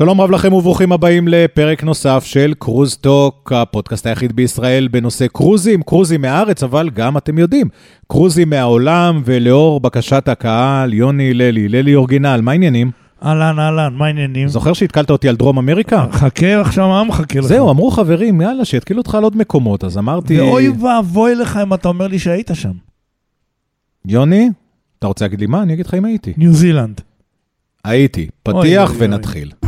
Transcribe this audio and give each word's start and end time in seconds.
שלום 0.00 0.20
רב 0.20 0.30
לכם 0.30 0.52
וברוכים 0.52 0.92
הבאים 0.92 1.28
לפרק 1.28 1.84
נוסף 1.84 2.24
של 2.24 2.54
קרוז 2.58 2.96
טוק, 2.96 3.52
הפודקאסט 3.52 4.06
היחיד 4.06 4.36
בישראל 4.36 4.88
בנושא 4.88 5.26
קרוזים, 5.26 5.82
קרוזים 5.82 6.20
מהארץ, 6.20 6.62
אבל 6.62 6.90
גם 6.90 7.16
אתם 7.16 7.38
יודעים, 7.38 7.68
קרוזים 8.08 8.50
מהעולם, 8.50 9.22
ולאור 9.24 9.80
בקשת 9.80 10.28
הקהל, 10.28 10.94
יוני 10.94 11.34
ללי, 11.34 11.68
ללי 11.68 11.94
אורגינל, 11.94 12.40
מה 12.40 12.50
העניינים? 12.50 12.90
אהלן, 13.24 13.58
אהלן, 13.58 13.94
מה 13.94 14.06
העניינים? 14.06 14.48
זוכר 14.48 14.72
שהתקלת 14.72 15.10
אותי 15.10 15.28
על 15.28 15.36
דרום 15.36 15.58
אמריקה? 15.58 16.06
חכה 16.12 16.60
עכשיו, 16.60 16.88
מה 16.88 17.04
מחכה 17.04 17.38
לך? 17.38 17.46
זהו, 17.46 17.70
אמרו 17.70 17.90
חברים, 17.90 18.40
יאללה, 18.40 18.64
שיתקילו 18.64 18.98
אותך 18.98 19.14
על 19.14 19.22
עוד 19.22 19.36
מקומות, 19.36 19.84
אז 19.84 19.98
אמרתי... 19.98 20.40
ואוי 20.40 20.68
ואבוי 20.68 21.34
לך 21.34 21.56
אם 21.62 21.74
אתה 21.74 21.88
אומר 21.88 22.06
לי 22.06 22.18
שהיית 22.18 22.50
שם. 22.54 22.72
יוני, 24.04 24.48
אתה 24.98 25.06
רוצה 25.06 25.24
להגיד 25.24 25.40
לי 25.40 25.46
מה? 25.46 25.62
אני 25.62 25.74
אגיד 25.74 25.86
לך 25.86 25.94
אם 25.94 26.04
הייתי. 26.04 26.32
ניו 26.36 26.52
זילנד. 26.52 27.00
הייתי. 27.84 28.28
פתיח 28.42 28.90
אוי, 28.90 29.06
אוי. 29.06 29.59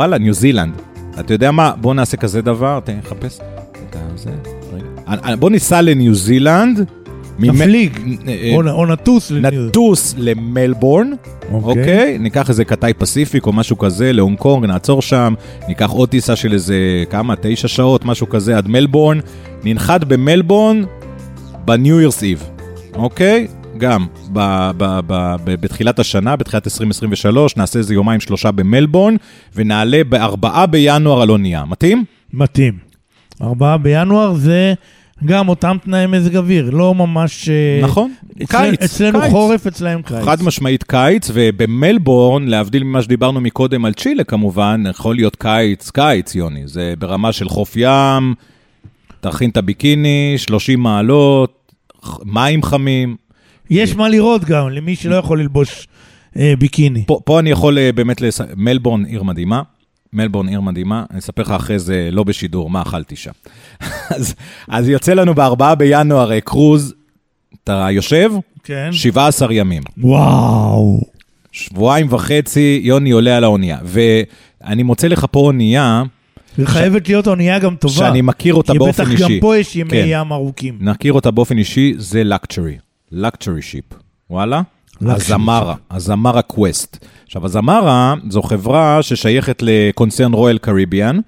וואלה, 0.00 0.18
ניו 0.18 0.34
זילנד. 0.34 0.74
אתה 1.20 1.34
יודע 1.34 1.50
מה? 1.50 1.72
בוא 1.80 1.94
נעשה 1.94 2.16
כזה 2.16 2.42
דבר, 2.42 2.80
תן 2.84 2.92
לי 2.92 2.98
לחפש. 2.98 3.40
רגע. 4.72 5.22
אה, 5.24 5.36
בוא 5.36 5.50
ניסע 5.50 5.82
לניו 5.82 6.14
זילנד. 6.14 6.84
נפליג. 7.38 7.98
אה, 8.28 8.50
או 8.54 8.86
נטוס 8.86 9.30
לניו 9.30 9.66
נטוס 9.66 10.14
למלבורן, 10.18 11.10
אוקיי? 11.52 12.18
ניקח 12.18 12.48
איזה 12.48 12.64
קטאי 12.64 12.94
פסיפיק 12.94 13.46
או 13.46 13.52
משהו 13.52 13.78
כזה 13.78 14.12
להונג 14.12 14.38
קונג, 14.38 14.66
נעצור 14.66 15.02
שם, 15.02 15.34
ניקח 15.68 15.90
עוד 15.90 16.08
טיסה 16.08 16.36
של 16.36 16.52
איזה, 16.52 17.04
כמה? 17.10 17.34
תשע 17.40 17.68
שעות, 17.68 18.04
משהו 18.04 18.28
כזה, 18.28 18.56
עד 18.56 18.68
מלבורן. 18.68 19.20
ננחת 19.64 20.04
במלבורן 20.04 20.82
בניו 21.64 22.00
ירס 22.00 22.22
איב, 22.22 22.50
אוקיי? 22.94 23.46
גם 23.80 24.06
ב- 24.32 24.70
ב- 24.76 25.00
ב- 25.06 25.36
ב- 25.44 25.54
בתחילת 25.60 25.98
השנה, 25.98 26.36
בתחילת 26.36 26.66
2023, 26.66 27.56
נעשה 27.56 27.78
איזה 27.78 27.94
יומיים 27.94 28.20
שלושה 28.20 28.50
במלבורן, 28.52 29.14
ונעלה 29.56 30.04
בארבעה 30.08 30.66
בינואר 30.66 31.22
על 31.22 31.30
אונייה. 31.30 31.64
מתאים? 31.64 32.04
מתאים. 32.32 32.78
ארבעה 33.42 33.78
בינואר 33.78 34.34
זה 34.34 34.74
גם 35.26 35.48
אותם 35.48 35.76
תנאי 35.84 36.06
מזג 36.06 36.36
אוויר, 36.36 36.70
לא 36.70 36.94
ממש... 36.94 37.48
אה, 37.48 37.80
נכון, 37.82 38.12
אצל- 38.42 38.44
קיץ, 38.46 38.82
אצלנו 38.82 39.20
קיץ. 39.20 39.30
חורף, 39.30 39.66
אצלהם 39.66 40.02
קיץ. 40.02 40.24
חד 40.24 40.42
משמעית 40.42 40.82
קיץ, 40.82 41.30
ובמלבורן, 41.34 42.48
להבדיל 42.48 42.84
ממה 42.84 43.02
שדיברנו 43.02 43.40
מקודם 43.40 43.84
על 43.84 43.92
צ'ילה 43.92 44.24
כמובן, 44.24 44.82
יכול 44.90 45.14
להיות 45.14 45.36
קיץ, 45.36 45.90
קיץ, 45.90 46.34
יוני. 46.34 46.62
זה 46.64 46.94
ברמה 46.98 47.32
של 47.32 47.48
חוף 47.48 47.72
ים, 47.76 48.34
תכין 49.20 49.50
את 49.50 49.56
הביקיני, 49.56 50.34
30 50.36 50.80
מעלות, 50.80 51.72
מים 52.24 52.62
חמים. 52.62 53.16
יש 53.70 53.96
מה 53.96 54.08
לראות 54.08 54.44
גם, 54.44 54.68
למי 54.68 54.96
שלא 54.96 55.14
יכול 55.14 55.40
ללבוש 55.40 55.88
אה, 56.36 56.54
ביקיני. 56.58 57.04
פה, 57.06 57.20
פה 57.24 57.40
אני 57.40 57.50
יכול 57.50 57.78
אה, 57.78 57.92
באמת, 57.92 58.20
לס... 58.20 58.40
מלבורן 58.56 59.04
עיר 59.04 59.22
מדהימה. 59.22 59.62
מלבורן 60.12 60.48
עיר 60.48 60.60
מדהימה, 60.60 61.04
אני 61.10 61.18
אספר 61.18 61.42
לך 61.42 61.50
אחרי 61.50 61.78
זה, 61.78 62.08
לא 62.12 62.24
בשידור, 62.24 62.70
מה 62.70 62.82
אכלתי 62.82 63.16
שם. 63.16 63.30
אז, 64.16 64.34
אז 64.68 64.88
יוצא 64.88 65.12
לנו 65.12 65.34
בארבעה 65.34 65.74
בינואר 65.74 66.32
אה, 66.32 66.40
קרוז, 66.40 66.94
אתה 67.64 67.88
יושב, 67.90 68.32
כן. 68.64 68.88
17 68.92 69.54
ימים. 69.54 69.82
וואו. 69.98 71.00
שבועיים 71.52 72.06
וחצי, 72.10 72.80
יוני 72.82 73.10
עולה 73.10 73.36
על 73.36 73.44
האונייה. 73.44 73.78
ואני 73.84 74.82
מוצא 74.82 75.08
לך 75.08 75.26
פה 75.30 75.40
אונייה, 75.40 76.02
וחייבת 76.58 77.08
להיות 77.08 77.26
אונייה 77.26 77.58
גם 77.58 77.76
טובה. 77.76 77.94
שאני 77.94 78.22
מכיר 78.22 78.54
אותה 78.54 78.72
כי 78.72 78.78
באופן 78.78 79.02
בטח 79.02 79.12
אישי. 79.12 79.22
גם 79.22 79.40
פה 79.40 79.56
יש 79.56 79.76
ימי 79.76 79.90
כן. 79.90 80.04
ים 80.06 80.32
ארוכים. 80.32 80.78
נכיר 80.80 81.12
אותה 81.12 81.30
באופן 81.30 81.58
אישי, 81.58 81.94
זה 81.96 82.24
luxury. 82.24 82.76
Luxury 83.12 83.62
ship. 83.62 83.84
וואלה? 84.30 84.62
Luxury 85.02 85.12
אזמרה, 85.12 85.74
אזמרה 85.90 86.42
קווסט. 86.42 87.06
עכשיו, 87.26 87.44
אזמרה 87.44 88.14
זו 88.28 88.42
חברה 88.42 89.02
ששייכת 89.02 89.62
לקונצרן 89.62 90.32
רויאל 90.32 90.58
קריביאן, 90.58 91.18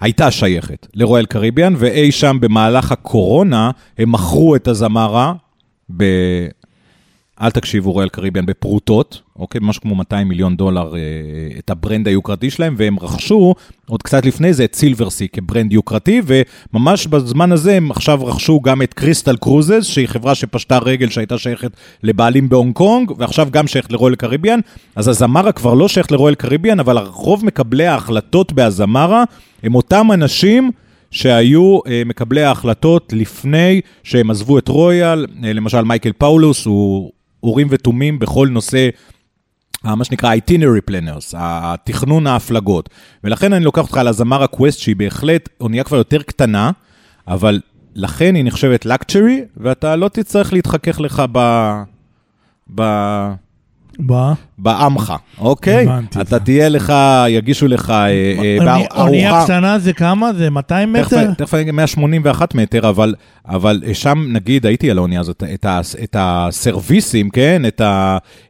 הייתה 0.00 0.30
שייכת 0.30 0.86
לרויאל 0.94 1.26
קריביאן, 1.26 1.74
ואי 1.78 2.12
שם 2.12 2.36
במהלך 2.40 2.92
הקורונה, 2.92 3.70
הם 3.98 4.12
מכרו 4.12 4.56
את 4.56 4.68
אזמרה 4.68 5.32
ב... 5.96 6.04
אל 7.40 7.50
תקשיבו, 7.50 7.92
רויאל 7.92 8.08
קריביאן, 8.08 8.46
בפרוטות, 8.46 9.20
אוקיי? 9.36 9.60
משהו 9.64 9.82
כמו 9.82 9.94
200 9.94 10.28
מיליון 10.28 10.56
דולר, 10.56 10.94
אה, 10.94 11.00
את 11.58 11.70
ה 11.70 11.76
brand 11.76 12.08
היוקרתי 12.08 12.50
שלהם, 12.50 12.74
והם 12.78 12.98
רכשו, 12.98 13.54
עוד 13.88 14.02
קצת 14.02 14.26
לפני 14.26 14.52
זה, 14.52 14.64
את 14.64 14.74
סילברסי 14.74 15.28
כ 15.28 15.41
brand 15.41 15.72
יוקרתי, 15.72 16.20
וממש 16.26 17.06
בזמן 17.06 17.52
הזה 17.52 17.76
הם 17.76 17.90
עכשיו 17.90 18.26
רכשו 18.26 18.60
גם 18.60 18.82
את 18.82 18.94
קריסטל 18.94 19.36
קרוזז, 19.36 19.84
שהיא 19.84 20.06
חברה 20.06 20.34
שפשטה 20.34 20.78
רגל 20.78 21.08
שהייתה 21.08 21.38
שייכת 21.38 21.70
לבעלים 22.02 22.48
בהונג 22.48 22.74
קונג, 22.74 23.12
ועכשיו 23.18 23.48
גם 23.50 23.66
שייכת 23.66 23.92
לרויאל 23.92 24.14
קריביאן. 24.14 24.60
אז 24.96 25.08
אזמרה 25.08 25.52
כבר 25.52 25.74
לא 25.74 25.88
שייכת 25.88 26.12
לרויאל 26.12 26.34
קריביאן, 26.34 26.80
אבל 26.80 26.98
רוב 26.98 27.44
מקבלי 27.44 27.86
ההחלטות 27.86 28.52
באזמרה 28.52 29.24
הם 29.62 29.74
אותם 29.74 30.12
אנשים 30.12 30.70
שהיו 31.10 31.78
אה, 31.86 32.02
מקבלי 32.06 32.42
ההחלטות 32.42 33.12
לפני 33.16 33.80
שהם 34.02 34.30
עזבו 34.30 34.58
את 34.58 34.68
רויאל, 34.68 35.26
אה, 35.44 35.52
למשל 35.52 35.82
מייקל 35.82 36.12
פאולוס 36.18 36.66
הוא 36.66 37.12
אורים 37.42 37.66
ותומים 37.70 38.18
בכל 38.18 38.48
נושא, 38.50 38.88
אה, 39.86 39.94
מה 39.94 40.04
שנקרא 40.04 40.34
itinerary 40.34 40.90
planners, 40.90 41.34
התכנון 41.34 42.26
ההפלגות. 42.26 42.88
ולכן 43.24 43.52
אני 43.52 43.64
לוקח 43.64 43.82
אותך 43.82 43.96
על 43.96 44.08
הזמר 44.08 44.42
הקווסט, 44.42 44.78
שהיא 44.78 44.96
בהחלט 44.96 45.48
אונייה 45.60 45.84
כבר 45.84 45.96
יותר 45.96 46.22
קטנה, 46.22 46.70
אבל 47.28 47.60
לכן 47.94 48.34
היא 48.34 48.44
נחשבת 48.44 48.86
לקצ'רי, 48.86 49.44
ואתה 49.56 49.96
לא 49.96 50.08
תצטרך 50.08 50.52
להתחכך 50.52 51.00
לך 51.00 51.22
ב... 51.32 51.38
ב... 52.74 52.82
בעמך, 54.58 55.12
אוקיי? 55.38 55.86
אתה. 56.20 56.38
תהיה 56.38 56.68
לך, 56.68 56.92
יגישו 57.28 57.68
לך 57.68 57.90
אה, 57.90 58.06
אה, 58.06 58.56
אוני- 58.60 58.86
אונייה 58.96 59.44
קטנה 59.44 59.78
זה 59.78 59.92
כמה? 59.92 60.32
זה 60.32 60.50
200 60.50 60.96
תכף, 61.02 61.12
מטר? 61.12 61.32
תכף 61.34 61.54
אני 61.54 61.62
אגיד 61.62 61.74
181 61.74 62.54
מטר, 62.54 62.88
אבל, 62.88 63.14
אבל 63.48 63.82
שם, 63.92 64.24
נגיד, 64.28 64.66
הייתי 64.66 64.90
על 64.90 64.98
האונייה 64.98 65.20
הזאת, 65.20 65.42
את, 66.02 66.16
הסרוויסים, 66.18 67.30
כן? 67.30 67.62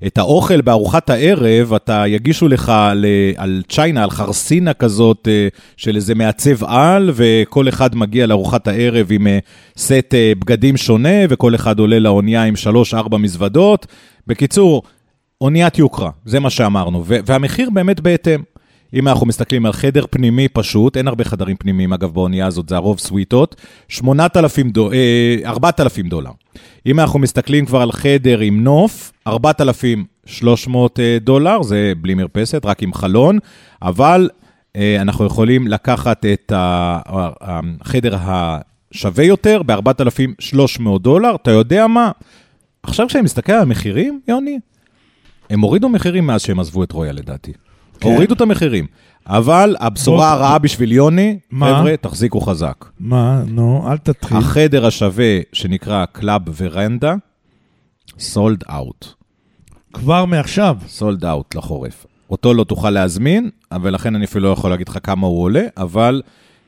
את, 0.07 0.19
האוכל 0.19 0.61
בארוחת 0.61 1.11
הערב, 1.11 1.75
אתה 1.75 2.05
יגישו 2.07 2.49
לך 2.49 2.73
ל, 2.95 3.07
על 3.37 3.63
צ'יינה, 3.69 4.03
על 4.03 4.11
חרסינה 4.11 4.75
כזאת 4.75 5.29
אה, 5.31 5.49
של 5.77 5.97
איזה 5.97 6.15
מעצב 6.15 6.65
על, 6.65 7.11
וכל 7.15 7.69
אחד 7.69 7.97
מגיע 7.97 8.27
לארוחת 8.27 8.69
הערב 8.69 9.07
עם 9.11 9.27
אה, 9.27 9.39
סט 9.77 10.15
אה, 10.15 10.33
בגדים 10.39 10.77
שונה, 10.77 11.19
וכל 11.29 11.55
אחד 11.55 11.79
עולה 11.79 11.99
לאונייה 11.99 12.45
עם 12.45 12.57
שלוש-ארבע 12.57 13.19
מזוודות. 13.19 13.87
בקיצור, 14.27 14.83
אוניית 15.43 15.79
יוקרה, 15.79 16.11
זה 16.25 16.41
מה 16.41 16.51
שאמרנו, 16.51 17.05
והמחיר 17.07 17.71
באמת 17.71 18.01
בהתאם. 18.01 18.41
אם 18.95 19.09
אנחנו 19.09 19.27
מסתכלים 19.27 19.67
על 19.67 19.73
חדר 19.73 20.05
פנימי 20.11 20.49
פשוט, 20.49 20.97
אין 20.97 21.09
הרבה 21.09 21.25
חדרים 21.25 21.57
פנימיים, 21.57 21.93
אגב, 21.93 22.15
באונייה 22.15 22.47
הזאת 22.47 22.69
זה 22.69 22.77
הרוב 22.77 22.99
סוויטות, 22.99 23.57
8,000 23.89 24.71
דולר, 24.71 24.97
4,000 25.45 26.09
דולר. 26.09 26.31
אם 26.87 27.01
אנחנו 27.01 27.19
מסתכלים 27.19 27.67
כבר 27.67 27.81
על 27.81 27.93
חדר 27.93 28.39
עם 28.39 28.65
נוף, 28.65 29.13
4,300 29.27 31.01
אה, 31.01 31.19
דולר, 31.21 31.63
זה 31.63 31.93
בלי 32.01 32.15
מרפסת, 32.15 32.63
רק 32.65 32.83
עם 32.83 32.95
חלון, 32.95 33.39
אבל 33.83 34.31
אה, 34.77 34.97
אנחנו 35.01 35.27
יכולים 35.27 35.69
לקחת 35.69 36.27
את 36.27 36.53
החדר 36.57 38.17
השווה 38.21 39.25
יותר 39.25 39.63
ב-4,300 39.67 40.99
דולר. 41.01 41.35
אתה 41.35 41.51
יודע 41.51 41.87
מה? 41.87 42.11
עכשיו 42.83 43.09
כשאני 43.09 43.25
מסתכל 43.25 43.53
על 43.53 43.63
המחירים, 43.63 44.21
יוני, 44.29 44.59
הם 45.53 45.61
הורידו 45.61 45.89
מחירים 45.89 46.27
מאז 46.27 46.43
שהם 46.43 46.61
עזבו 46.61 46.85
את 46.85 46.93
רויאל 46.93 47.13
לדעתי. 47.13 47.53
כן? 48.01 48.09
הורידו 48.09 48.35
את 48.35 48.41
המחירים. 48.41 48.87
אבל 49.27 49.77
הבשורה 49.81 50.17
בוא- 50.19 50.25
הרעה 50.27 50.59
בשביל 50.59 50.93
יוני, 50.93 51.39
מה? 51.51 51.67
חבר'ה, 51.79 51.97
תחזיקו 51.97 52.41
חזק. 52.41 52.85
מה? 53.01 53.43
נו, 53.47 53.85
אל 53.91 53.99
תתחיל. 53.99 54.37
החדר 54.37 54.87
השווה 54.87 55.39
שנקרא 55.53 56.05
club 56.13 56.43
veranda, 56.57 57.15
sold 58.19 58.65
out. 58.71 59.07
כבר 59.93 60.25
מעכשיו. 60.25 60.77
Sold 60.89 61.25
out 61.25 61.55
לחורף. 61.55 62.07
אותו 62.31 62.55
לא 62.55 62.65
תוכל 62.65 62.91
להזמין, 62.91 63.51
ולכן 63.83 64.15
אני 64.15 64.25
אפילו 64.25 64.49
לא 64.49 64.53
יכול 64.53 64.71
להגיד 64.71 64.89
לך 64.89 64.99
כמה 65.03 65.27
הוא 65.27 65.43
עולה, 65.43 65.63
אבל 65.77 66.23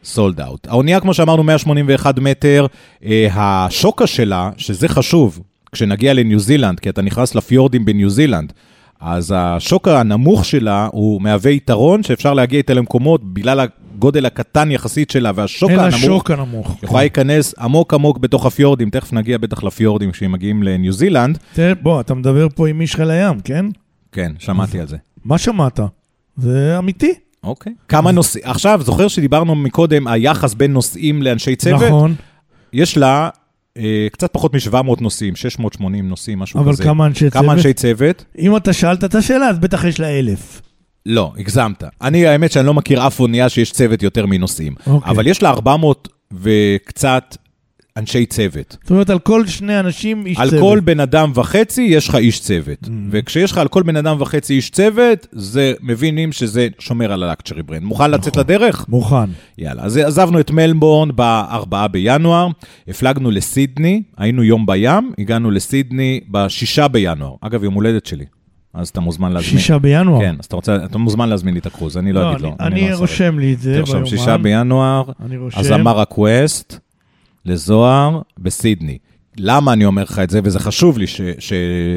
sold 0.05 0.41
out. 0.41 0.67
האונייה, 0.69 1.01
כמו 1.01 1.15
שאמרנו, 1.15 1.43
181 1.43 2.19
מטר, 2.19 2.67
אה, 3.05 3.27
השוקה 3.35 4.07
שלה, 4.07 4.51
שזה 4.57 4.89
חשוב, 4.89 5.41
כשנגיע 5.73 6.15
לניו 6.15 6.39
זילנד, 6.41 6.81
כי 6.81 6.89
אתה 6.89 7.03
נכנס 7.03 7.35
לפיורדים 7.35 7.85
בניו 7.85 8.11
זילנד, 8.11 8.53
אז 9.01 9.35
השוקה 9.37 10.01
הנמוך 10.01 10.45
שלה 10.45 10.89
הוא 10.93 11.23
מהווה 11.23 11.51
יתרון 11.51 12.03
שאפשר 12.03 12.35
להגיע 12.35 12.59
איתה 12.59 12.75
למקומות 12.75 13.35
בגלל 13.35 13.61
הגודל 13.61 14.27
הקטן 14.27 14.71
יחסית 14.71 15.11
שלה 15.11 15.31
והשוק 15.35 15.71
אין 15.71 15.79
לה 15.79 15.89
הנמוך. 16.03 16.31
הנמוך. 16.31 16.79
יכולה 16.83 17.01
להיכנס 17.01 17.55
עמוק 17.59 17.95
עמוק 17.95 18.19
בתוך 18.19 18.47
הפיורדים, 18.47 18.91
תכף 18.91 19.13
נגיע 19.13 19.39
בטח 19.39 19.63
לפיורדים 19.65 20.11
כשהם 20.11 20.33
מגיעים 20.33 20.63
לניו 20.63 20.93
זילנד. 20.93 21.39
תראה, 21.53 21.75
בוא, 21.75 22.01
אתה 22.01 22.15
מדבר 22.15 22.47
פה 22.55 22.69
עם 22.69 22.81
איש 22.81 22.97
חיל 22.97 23.11
הים, 23.11 23.41
כן? 23.41 23.67
כן, 24.13 24.33
שמעתי 24.39 24.81
על 24.81 24.87
זה. 24.87 24.97
מה 25.25 25.39
שמעת? 25.39 25.81
זה 26.37 26.79
אמיתי. 26.79 27.15
אוקיי. 27.45 27.73
כמה 27.89 28.13
נושאים, 28.13 28.45
עכשיו, 28.47 28.81
זוכר 28.85 29.09
שדיברנו 29.09 29.55
מקודם, 29.55 30.09
היחס 30.09 30.55
בין 30.55 30.73
נושאים 30.73 31.23
לאנשי 31.23 31.57
צוות? 31.57 31.83
נכון, 31.83 32.15
יש 32.73 32.97
לה 32.97 33.29
קצת 34.13 34.33
פחות 34.33 34.55
מ-700 34.55 35.01
נושאים, 35.01 35.37
680 35.37 36.09
נושאים, 36.09 36.39
משהו 36.39 36.61
אבל 36.61 36.73
כזה. 36.73 36.83
כמה 36.83 37.07
אנשי 37.07 37.31
כמה 37.31 37.43
צוות? 37.43 37.57
אנשי 37.57 37.73
צוות? 37.73 38.25
אם 38.39 38.57
אתה 38.57 38.73
שאלת 38.73 39.05
את 39.05 39.15
השאלה, 39.15 39.49
אז 39.49 39.59
בטח 39.59 39.85
יש 39.85 40.01
לה 40.01 40.19
אלף. 40.19 40.63
לא, 41.07 41.33
הגזמת. 41.39 41.85
אני, 42.03 42.27
האמת 42.27 42.53
שאני 42.53 42.67
לא 42.67 42.75
מכיר 42.75 43.07
אף 43.07 43.21
אונייה 43.21 43.49
שיש 43.49 43.73
צוות 43.73 44.03
יותר 44.03 44.27
מנושאים. 44.27 44.75
אוקיי. 44.87 45.11
אבל 45.11 45.27
יש 45.27 45.43
לה 45.43 45.51
400 45.51 46.09
וקצת 46.33 47.37
אנשי 47.97 48.27
צוות. 48.27 48.77
זאת 48.83 48.91
אומרת, 48.91 49.11
על 49.11 49.19
כל 49.19 49.47
שני 49.47 49.81
אנשים 49.81 50.27
איש 50.27 50.39
על 50.39 50.51
צוות. 50.51 50.61
כל 50.63 50.81
בן 50.81 51.01
אדם 51.01 51.33
וחצי 51.35 51.83
יש 51.83 52.09
לך 52.09 52.15
איש 52.15 52.41
צוות. 52.41 52.89
וכשיש 53.11 53.53
לך 53.53 53.59
על 53.59 53.69
כל 53.69 53.83
בן 53.83 53.97
אדם 53.97 54.17
וחצי 54.21 54.55
איש 54.55 54.71
צוות, 54.71 55.27
זה 55.33 55.73
מבינים 55.83 56.33
שזה 56.33 56.69
שומר 56.79 57.13
על 57.13 57.23
הלקצ'רי 57.23 57.63
ברנד. 57.63 57.83
מוכן 57.83 58.11
לצאת 58.11 58.37
לדרך? 58.37 58.89
מוכן. 58.89 59.31
יאללה, 59.59 59.83
אז 59.83 59.97
עזבנו 59.97 60.41
את 60.41 60.51
מלבורן 60.51 61.09
ב-4 61.17 61.89
בינואר, 61.91 62.49
הפלגנו 62.89 63.31
לסידני, 63.31 64.03
היינו 64.19 64.43
יום 64.43 64.67
בים, 64.67 65.13
הגענו 65.19 65.51
לסידני 65.51 66.21
ב-6 66.31 66.89
בינואר. 66.89 67.35
אגב, 67.41 67.65
יום 67.65 67.75
הולדת 67.75 68.07
שלי, 68.07 68.25
אז 68.75 68.89
אתה 68.89 69.01
מוזמן 69.01 69.33
להזמין. 69.33 69.61
שישה 69.61 69.79
בינואר. 69.79 70.21
כן, 70.21 70.35
אז 70.39 70.45
אתה 70.45 70.57
רוצה, 70.57 70.77
אתה 70.85 70.99
מוזמן 70.99 71.29
להזמין 71.29 71.55
לי 71.55 71.61
את 71.61 71.67
הקרוז, 71.67 71.97
אני 71.97 72.13
לא 72.13 72.31
אגיד 72.31 72.41
לו. 72.41 72.57
אני, 72.61 72.81
אני 72.81 72.91
לא. 72.91 72.97
רושם 72.97 73.39
לי 73.39 73.53
את 73.53 73.61
זה 73.61 73.75
תרשום, 73.75 73.95
ביומן. 73.95 74.11
שישה 74.11 74.37
בינואר, 74.37 75.05
אני. 75.25 75.37
אז 75.55 75.73
אמר 75.73 76.01
הקווסט 76.01 76.79
לזוהר 77.47 78.21
בסידני. 78.39 78.99
למה 79.39 79.73
אני 79.73 79.85
אומר 79.85 80.03
לך 80.03 80.19
את 80.19 80.31
זה, 80.31 80.41
וזה 80.45 80.59
חשוב 80.59 80.99
לי 80.99 81.07
ש, 81.07 81.21
ש, 81.39 81.53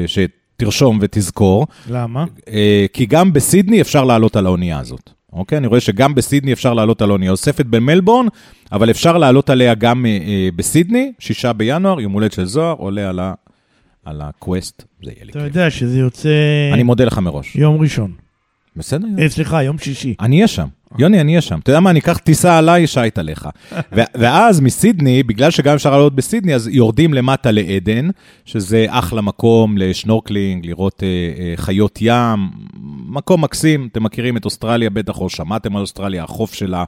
שתרשום 0.06 0.98
ותזכור, 1.02 1.66
למה? 1.90 2.24
אה, 2.48 2.86
כי 2.92 3.06
גם 3.06 3.32
בסידני 3.32 3.80
אפשר 3.80 4.04
לעלות 4.04 4.36
על 4.36 4.46
האונייה 4.46 4.78
הזאת. 4.78 5.10
אוקיי? 5.32 5.58
אני 5.58 5.66
רואה 5.66 5.80
שגם 5.80 6.14
בסידני 6.14 6.52
אפשר 6.52 6.74
לעלות 6.74 7.02
על 7.02 7.10
האונייה. 7.10 7.30
אוספת 7.30 7.66
במלבורן, 7.66 8.26
אבל 8.72 8.90
אפשר 8.90 9.18
לעלות 9.18 9.50
עליה 9.50 9.74
גם 9.74 10.06
אה, 10.06 10.10
אה, 10.10 10.48
בסידני, 10.56 11.12
שישה 11.18 11.52
בינואר, 11.52 12.00
יום 12.00 12.12
הולדת 12.12 12.32
של 12.32 12.44
זוהר, 12.44 12.74
עולה 12.78 13.08
על, 13.08 13.18
ה, 13.18 13.34
על 14.04 14.20
הקווסט, 14.20 14.84
זה 15.02 15.10
יהיה 15.10 15.24
לי 15.24 15.30
אתה 15.30 15.38
כיף. 15.38 15.46
יודע 15.48 15.70
שזה 15.70 15.98
יוצא 15.98 16.28
אני 16.72 16.82
מודה 16.82 17.04
לך 17.04 17.18
מראש. 17.18 17.56
יום 17.56 17.80
ראשון. 17.80 18.12
בסדר? 18.78 19.08
אה, 19.18 19.28
סליחה, 19.28 19.62
יום 19.62 19.78
שישי. 19.78 20.14
אני 20.20 20.36
אהיה 20.36 20.48
שם. 20.48 20.66
יוני, 20.98 21.20
אני 21.20 21.32
אהיה 21.32 21.40
שם. 21.40 21.58
אתה 21.58 21.70
יודע 21.70 21.80
מה, 21.80 21.90
אני 21.90 21.98
אקח 21.98 22.18
טיסה 22.18 22.58
עליי, 22.58 22.86
שייט 22.86 23.18
עליך. 23.18 23.48
ואז 23.92 24.60
מסידני, 24.60 25.22
בגלל 25.22 25.50
שגם 25.50 25.74
אפשר 25.74 25.90
לעלות 25.90 26.14
בסידני, 26.14 26.54
אז 26.54 26.68
יורדים 26.68 27.14
למטה 27.14 27.50
לעדן, 27.50 28.08
שזה 28.44 28.86
אחלה 28.88 29.20
מקום 29.20 29.78
ל 29.78 29.85
snorkeling, 29.85 30.66
לראות 30.66 31.02
אה, 31.02 31.08
אה, 31.08 31.52
חיות 31.56 31.98
ים, 32.02 32.48
מקום 33.08 33.44
מקסים. 33.44 33.88
אתם 33.92 34.02
מכירים 34.02 34.36
את 34.36 34.44
אוסטרליה 34.44 34.90
בטח, 34.90 35.20
או 35.20 35.30
שמעתם 35.30 35.76
על 35.76 35.82
אוסטרליה, 35.82 36.24
החוף 36.24 36.54
שלה 36.54 36.84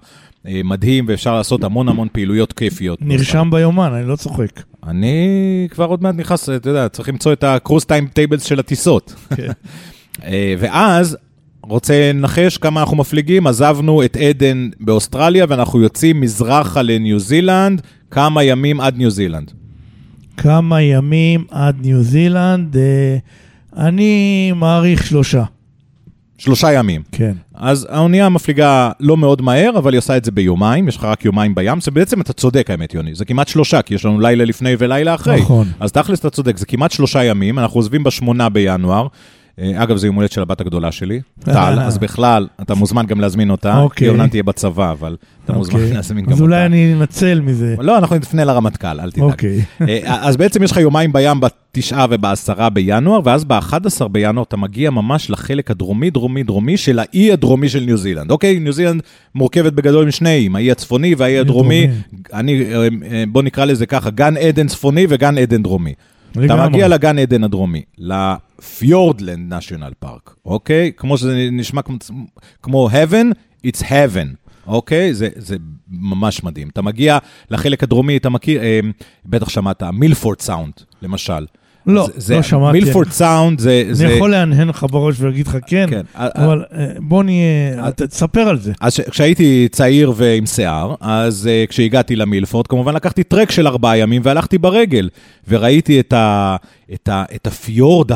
אה, 0.47 0.61
מדהים, 0.65 1.05
ואפשר 1.09 1.35
לעשות 1.35 1.65
המון 1.65 1.89
המון 1.89 2.09
פעילויות 2.13 2.53
כיפיות. 2.53 2.99
נרשם 3.03 3.49
ביומן, 3.51 3.93
אני 3.93 4.09
לא 4.09 4.17
צוחק. 4.17 4.63
אני 4.87 5.69
כבר 5.71 5.85
עוד 5.85 6.03
מעט 6.03 6.15
נכנס, 6.15 6.49
אתה 6.49 6.71
יודע, 6.71 6.89
צריך 6.89 7.09
למצוא 7.09 7.33
את 7.33 7.45
ה 7.45 7.52
cross 7.52 7.85
time 7.85 8.07
tables 8.07 8.45
של 8.45 8.59
הטיסות. 8.59 9.15
כן. 9.37 9.51
אה, 10.25 10.55
ואז, 10.59 11.17
רוצה 11.63 12.13
לנחש 12.13 12.59
כמה 12.59 12.81
אנחנו 12.81 12.97
מפליגים? 12.97 13.47
עזבנו 13.47 14.05
את 14.05 14.17
עדן 14.17 14.69
באוסטרליה, 14.81 15.47
ואנחנו 15.49 15.81
יוצאים 15.83 16.21
מזרחה 16.21 16.83
לניו 16.83 17.19
זילנד, 17.19 17.83
כמה 18.11 18.45
ימים 18.45 18.81
עד 18.81 18.97
ניו 18.97 19.11
זילנד. 19.11 19.51
כמה 20.37 20.83
ימים 20.83 21.45
עד 21.51 21.77
ניו 21.81 22.03
זילנד? 22.03 22.77
אה, 22.77 23.17
אני 23.77 24.53
מעריך 24.57 25.07
שלושה. 25.07 25.45
שלושה 26.39 26.73
ימים. 26.73 27.03
כן. 27.13 27.33
אז 27.55 27.87
האונייה 27.91 28.29
מפליגה 28.29 28.91
לא 29.01 29.17
מאוד 29.17 29.43
מהר, 29.43 29.79
אבל 29.79 29.93
היא 29.93 29.99
עושה 29.99 30.17
את 30.17 30.25
זה 30.25 30.31
ביומיים, 30.31 30.89
יש 30.89 30.97
לך 30.97 31.05
רק 31.05 31.25
יומיים 31.25 31.55
בים, 31.55 31.81
זה 31.81 31.91
בעצם 31.91 32.21
אתה 32.21 32.33
צודק 32.33 32.71
האמת, 32.71 32.95
יוני, 32.95 33.15
זה 33.15 33.25
כמעט 33.25 33.49
שלושה, 33.49 33.83
כי 33.83 33.95
יש 33.95 34.05
לנו 34.05 34.21
לילה 34.21 34.45
לפני 34.45 34.75
ולילה 34.79 35.15
אחרי. 35.15 35.41
נכון. 35.41 35.67
אז 35.81 35.93
תכלס 35.93 36.21
אתה 36.21 36.31
צודק, 36.31 36.57
זה 36.57 36.67
כמעט 36.67 36.91
שלושה 36.91 37.25
ימים, 37.25 37.59
אנחנו 37.59 37.79
עוזבים 37.79 38.05
בשמונה 38.05 38.49
בינואר. 38.49 39.07
אה, 39.61 39.83
אגב, 39.83 39.97
זה 39.97 40.07
יום 40.07 40.17
הולדת 40.17 40.33
של 40.33 40.43
הבת 40.43 40.61
הגדולה 40.61 40.93
שלי, 40.93 41.21
טל, 41.45 41.81
אז 41.81 41.99
בכלל, 41.99 42.49
אתה 42.63 42.75
מוזמן 42.75 43.07
גם 43.07 43.21
להזמין 43.21 43.51
אותה. 43.51 43.79
אוקיי. 43.79 44.07
היא 44.07 44.13
אומנם 44.13 44.29
תהיה 44.29 44.43
בצבא, 44.43 44.93
אבל 44.93 45.17
אתה 45.45 45.53
מוזמן 45.53 45.81
אוקיי. 45.81 45.95
להזמין 45.95 46.25
גם 46.25 46.33
אז 46.33 46.41
אותה. 46.41 46.43
אולי 46.43 46.67
אני 46.67 46.95
אנצל 46.95 47.41
מזה. 47.41 47.75
לא, 47.79 47.99
אנחנו 47.99 48.17
נפנה 48.17 48.45
לרמטכ"ל, 48.45 49.01
אל 49.01 49.11
תדאג. 49.11 49.25
אוקיי. 49.25 49.61
אה, 49.89 50.29
אז 50.29 50.37
בעצם 50.37 50.63
יש 50.63 50.71
לך 50.71 50.77
יומיים 50.77 51.13
בים 51.13 51.41
בתשעה 51.41 52.07
ובעשרה 52.11 52.71
בינואר, 52.71 53.21
ואז 53.25 53.45
ב-11 53.45 54.09
בינואר 54.09 54.45
אתה 54.45 54.57
מגיע 54.57 54.91
ממש 54.91 55.31
לחלק 55.31 55.71
הדרומי, 55.71 56.11
דרומי, 56.11 56.43
דרומי 56.43 56.77
של 56.77 56.99
האי 56.99 57.33
הדרומי 57.33 57.69
של 57.69 57.81
ניו 57.81 57.97
זילנד. 57.97 58.31
אוקיי, 58.31 58.59
ניו 58.59 58.73
זילנד 58.73 59.03
מורכבת 59.35 59.73
בגדול 59.73 60.07
משני 60.07 60.31
איים, 60.31 60.57
האי 60.57 60.71
הצפוני 60.71 61.15
והאי 61.15 61.39
הדרומי. 61.39 61.87
אני, 62.33 62.65
אה, 62.75 62.89
אה, 63.13 63.25
בוא 63.29 63.43
נקרא 63.43 63.65
לזה 63.65 63.87
ככה, 63.87 64.11
גן 64.11 64.37
עדן 64.37 64.67
צפוני 64.67 65.07
וגן 65.09 65.39
עדן 65.39 65.63
דרומי. 65.63 65.95
אתה. 66.45 66.69
מגיע 66.69 66.89
לגן 66.89 67.19
עדן 67.19 67.45
הדרומי, 67.45 67.83
לפיורדלנד 67.99 69.55
נשיונל 69.55 69.93
פארק, 69.99 70.35
אוקיי? 70.45 70.93
כמו 70.97 71.19
שזה 71.19 71.49
נשמע 71.53 71.83
כמו, 71.83 71.97
כמו 72.63 72.89
heaven, 72.91 73.35
it's 73.67 73.83
heaven, 73.83 74.51
אוקיי? 74.67 75.15
זה, 75.15 75.29
זה 75.37 75.57
ממש 75.89 76.45
מדהים. 76.45 76.69
אתה 76.69 76.83
מגיע 76.83 77.19
לחלק 77.51 77.83
הדרומי, 77.83 78.17
אתה 78.17 78.29
מכיר, 78.29 78.63
אה, 78.63 78.81
בטח 79.27 79.49
שמעת, 79.49 79.83
מילפורד 79.83 80.41
סאונד, 80.41 80.73
למשל. 81.03 81.47
לא, 81.87 82.07
זה, 82.07 82.13
זה, 82.17 82.37
לא 82.37 82.43
שמעתי. 82.43 82.81
מילפורד 82.81 83.11
סאונד 83.11 83.59
זה... 83.59 83.83
אני 83.87 83.95
זה... 83.95 84.07
יכול 84.07 84.31
להנהן 84.31 84.69
לך 84.69 84.87
בראש 84.91 85.17
ולהגיד 85.21 85.47
לך 85.47 85.57
כן, 85.67 85.87
כן, 85.91 86.01
אבל 86.15 86.65
אה, 86.73 86.87
בוא 86.99 87.23
נהיה, 87.23 87.85
אה, 87.85 87.93
תספר 87.93 88.41
על 88.41 88.59
זה. 88.59 88.73
אז 88.81 89.01
כשהייתי 89.11 89.69
צעיר 89.73 90.13
ועם 90.17 90.47
שיער, 90.47 90.95
אז 91.01 91.49
uh, 91.49 91.71
כשהגעתי 91.71 92.17
למילפורד, 92.17 92.67
כמובן 92.67 92.95
לקחתי 92.95 93.25
טרק 93.25 93.51
של 93.51 93.67
ארבעה 93.67 93.99
ימים 93.99 94.23
והלכתי 94.25 94.59
ברגל, 94.59 95.09
וראיתי 95.49 96.01
את, 96.01 96.13
ה, 96.13 96.57
את, 96.95 97.09
ה, 97.09 97.25
את 97.35 97.47
הפיורד 97.47 98.11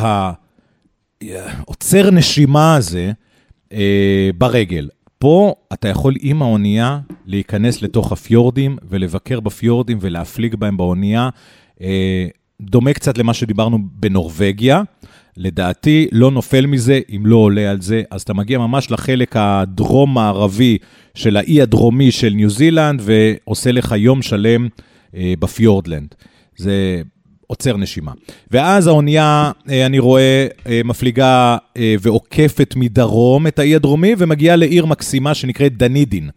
העוצר 1.23 2.11
נשימה 2.11 2.77
הזה 2.77 3.13
uh, 3.71 3.75
ברגל. 4.39 4.89
פה 5.19 5.55
אתה 5.73 5.89
יכול 5.89 6.15
עם 6.21 6.43
האונייה 6.43 6.99
להיכנס 7.27 7.83
לתוך 7.83 8.13
הפיורדים 8.13 8.77
ולבקר 8.89 9.41
בפיורדים 9.41 9.99
ולהפליג 10.01 10.55
בהם 10.55 10.77
באונייה. 10.77 11.29
Uh, 11.79 11.83
דומה 12.71 12.93
קצת 12.93 13.19
למה 13.19 13.35
שדיברנו 13.35 13.79
בנורבגיה. 13.93 14.83
לדעתי, 15.37 16.09
לא 16.13 16.31
נופל 16.31 16.67
מזה 16.67 17.01
אם 17.17 17.27
לא 17.27 17.37
עולה 17.37 17.71
על 17.71 17.81
זה. 17.81 18.03
אז 18.11 18.23
אתה 18.23 18.35
מגיע 18.35 18.59
ממש 18.59 18.91
לחלק 18.91 19.37
הדרום-מערבי 19.37 20.79
של 21.15 21.37
האי 21.37 21.63
הדרומי 21.63 22.11
של 22.11 22.31
ניו 22.31 22.51
זילנד, 22.51 23.03
ועושה 23.05 23.73
לך 23.73 23.95
יום 23.97 24.23
שלם 24.23 24.69
אה, 25.15 25.35
בפיורדלנד. 25.39 26.15
זה 26.57 27.03
עוצר 27.47 27.77
נשימה. 27.77 28.13
ואז 28.51 28.87
האונייה, 28.87 29.51
אה, 29.71 29.87
אני 29.87 29.99
רואה, 29.99 30.47
אה, 30.67 30.81
מפליגה 30.85 31.57
אה, 31.77 31.95
ועוקפת 32.01 32.75
מדרום 32.77 33.47
את 33.47 33.59
האי 33.59 33.75
הדרומי, 33.75 34.15
ומגיעה 34.19 34.57
לעיר 34.57 34.87
מקסימה 34.87 35.35
שנקראת 35.35 35.77
דנידין. 35.77 36.31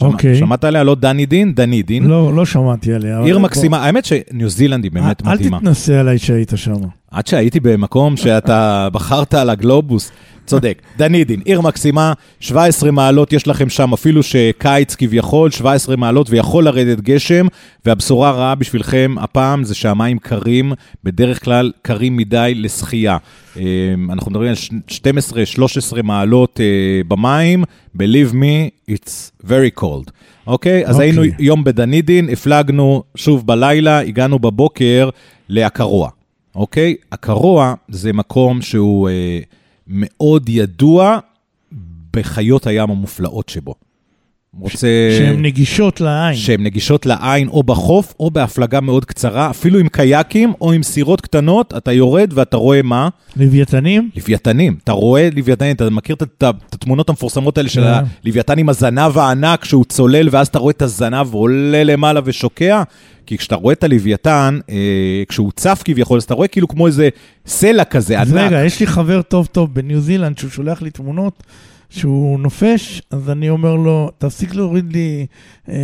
אוקיי. 0.00 0.36
שמעת 0.38 0.64
עליה? 0.64 0.84
לא 0.84 0.94
דנידין, 0.94 1.54
דנידין. 1.54 2.04
לא, 2.04 2.34
לא 2.34 2.46
שמעתי 2.46 2.92
עליה. 2.92 3.20
עיר 3.20 3.38
מקסימה, 3.38 3.84
האמת 3.84 4.04
שניו 4.04 4.48
זילנד 4.48 4.84
היא 4.84 4.92
באמת 4.92 5.26
אל 5.26 5.34
מדהימה. 5.34 5.58
תתנסה 5.58 6.00
עליי 6.00 6.18
שהיית 6.18 6.52
שם. 6.56 6.72
עד 7.10 7.26
שהייתי 7.26 7.60
במקום 7.60 8.16
שאתה 8.16 8.88
בחרת 8.92 9.34
על 9.34 9.50
הגלובוס. 9.50 10.12
צודק, 10.46 10.82
דנידין, 10.96 11.40
עיר 11.44 11.60
מקסימה, 11.60 12.12
17 12.40 12.90
מעלות 12.90 13.32
יש 13.32 13.48
לכם 13.48 13.68
שם, 13.68 13.92
אפילו 13.92 14.22
שקיץ 14.22 14.94
כביכול, 14.94 15.50
17 15.50 15.96
מעלות 15.96 16.30
ויכול 16.30 16.64
לרדת 16.64 17.00
גשם, 17.00 17.46
והבשורה 17.84 18.28
הרעה 18.28 18.54
בשבילכם 18.54 19.14
הפעם 19.20 19.64
זה 19.64 19.74
שהמים 19.74 20.18
קרים, 20.18 20.72
בדרך 21.04 21.44
כלל 21.44 21.72
קרים 21.82 22.16
מדי 22.16 22.52
לשחייה. 22.56 23.16
אה, 23.56 23.62
אנחנו 24.12 24.30
מדברים 24.30 24.50
על 24.50 24.56
12-13 25.98 26.02
מעלות 26.02 26.60
אה, 26.60 27.00
במים, 27.08 27.64
believe 27.98 28.32
me, 28.32 28.90
it's 28.90 29.46
very 29.46 29.80
cold. 29.80 30.10
אוקיי? 30.46 30.86
אז 30.86 30.94
אוקיי. 30.94 31.08
היינו 31.08 31.22
יום 31.38 31.64
בדנידין, 31.64 32.28
הפלגנו 32.28 33.02
שוב 33.14 33.46
בלילה, 33.46 34.00
הגענו 34.00 34.38
בבוקר 34.38 35.08
לאקרוע. 35.48 36.10
אוקיי? 36.54 36.96
הקרוע 37.12 37.74
זה 37.88 38.12
מקום 38.12 38.62
שהוא 38.62 39.08
אה, 39.08 39.40
מאוד 39.86 40.48
ידוע 40.48 41.18
בחיות 42.12 42.66
הים 42.66 42.90
המופלאות 42.90 43.48
שבו. 43.48 43.74
רוצה... 44.60 44.88
שהן 45.18 45.42
נגישות 45.42 46.00
לעין. 46.00 46.36
שהן 46.36 46.62
נגישות 46.62 47.06
לעין 47.06 47.48
או 47.48 47.62
בחוף 47.62 48.14
או 48.20 48.30
בהפלגה 48.30 48.80
מאוד 48.80 49.04
קצרה, 49.04 49.50
אפילו 49.50 49.78
עם 49.78 49.88
קייקים 49.88 50.52
או 50.60 50.72
עם 50.72 50.82
סירות 50.82 51.20
קטנות, 51.20 51.74
אתה 51.76 51.92
יורד 51.92 52.30
ואתה 52.34 52.56
רואה 52.56 52.82
מה? 52.82 53.08
לוויתנים? 53.36 54.10
לוויתנים. 54.16 54.76
אתה 54.84 54.92
רואה 54.92 55.28
לוויתנים, 55.36 55.76
אתה 55.76 55.90
מכיר 55.90 56.16
את, 56.22 56.42
התמונות 56.72 57.08
המפורסמות 57.08 57.58
האלה 57.58 57.68
של 57.68 57.82
כן. 57.82 58.04
הלוויתן 58.24 58.58
עם 58.58 58.68
הזנב 58.68 59.18
הענק 59.18 59.64
שהוא 59.64 59.84
צולל 59.84 60.28
ואז 60.30 60.46
אתה 60.46 60.58
רואה 60.58 60.70
את 60.70 60.82
הזנב 60.82 61.34
עולה 61.34 61.84
למעלה 61.84 62.20
ושוקע? 62.24 62.82
כי 63.26 63.38
כשאתה 63.38 63.54
רואה 63.54 63.72
את 63.72 63.84
הלוויתן, 63.84 64.58
אה, 64.70 65.22
כשהוא 65.28 65.52
צף 65.56 65.82
כביכול, 65.84 66.16
אז 66.16 66.22
אתה 66.22 66.34
רואה 66.34 66.48
כאילו 66.48 66.68
כמו 66.68 66.86
איזה 66.86 67.08
סלע 67.46 67.84
כזה 67.84 68.20
אז 68.20 68.32
ענק. 68.32 68.46
רגע, 68.46 68.64
יש 68.64 68.80
לי 68.80 68.86
חבר 68.86 69.22
טוב 69.22 69.46
טוב 69.46 69.74
בניו 69.74 70.00
זילנד 70.00 70.38
שהוא 70.38 70.50
שולח 70.50 70.82
לי 70.82 70.90
תמונות, 70.90 71.42
שהוא 71.90 72.40
נופש, 72.40 73.02
אז 73.10 73.30
אני 73.30 73.50
אומר 73.50 73.74
לו, 73.74 74.10
תפסיק 74.18 74.54
להוריד 74.54 74.92
לי... 74.92 75.26
אה, 75.68 75.74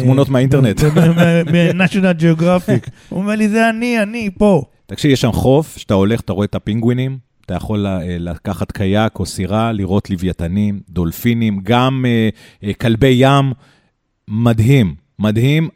תמונות 0.00 0.28
מהאינטרנט. 0.28 0.82
מ-National 1.52 2.20
Geographic. 2.20 2.90
הוא 3.08 3.20
אומר 3.20 3.36
לי, 3.36 3.48
זה 3.48 3.70
אני, 3.70 4.02
אני 4.02 4.30
פה. 4.38 4.62
תקשיב, 4.86 5.10
יש 5.10 5.20
שם 5.20 5.32
חוף, 5.32 5.78
שאתה 5.78 5.94
הולך, 5.94 6.20
אתה 6.20 6.32
רואה 6.32 6.44
את 6.44 6.54
הפינגווינים, 6.54 7.18
אתה 7.46 7.54
יכול 7.54 7.86
אה, 7.86 8.16
לקחת 8.18 8.72
קייק 8.72 9.18
או 9.18 9.26
סירה, 9.26 9.72
לראות 9.72 10.10
לוויתנים, 10.10 10.80
דולפינים, 10.90 11.60
גם 11.62 12.04
אה, 12.64 12.74
כלבי 12.74 13.14
ים, 13.18 13.52
מדהים, 14.28 14.94
מדהים. 15.18 15.68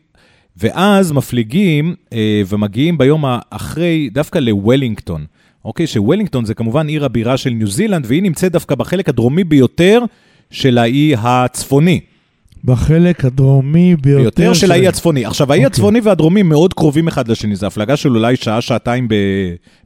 ואז 0.56 1.12
מפליגים 1.12 1.94
אה, 2.12 2.42
ומגיעים 2.48 2.98
ביום 2.98 3.24
האחרי 3.26 4.08
דווקא 4.12 4.38
לוולינגטון. 4.38 5.24
אוקיי, 5.64 5.86
שוולינגטון 5.86 6.44
זה 6.44 6.54
כמובן 6.54 6.88
עיר 6.88 7.04
הבירה 7.04 7.36
של 7.36 7.50
ניו 7.50 7.66
זילנד, 7.66 8.06
והיא 8.08 8.22
נמצאת 8.22 8.52
דווקא 8.52 8.74
בחלק 8.74 9.08
הדרומי 9.08 9.44
ביותר 9.44 10.04
של 10.50 10.78
האי 10.78 11.14
הצפוני. 11.18 12.00
בחלק 12.64 13.24
הדרומי 13.24 13.96
ביותר 13.96 14.22
ביותר 14.22 14.54
של 14.54 14.72
האי 14.72 14.88
הצפוני. 14.88 15.24
עכשיו, 15.24 15.52
האי 15.52 15.58
אוקיי. 15.58 15.66
הצפוני 15.66 16.00
והדרומי 16.00 16.42
מאוד 16.42 16.74
קרובים 16.74 17.08
אחד 17.08 17.28
לשני, 17.28 17.56
זו 17.56 17.66
הפלגה 17.66 17.96
של 17.96 18.16
אולי 18.16 18.36
שעה, 18.36 18.60
שעתיים 18.60 19.08
ב- 19.08 19.14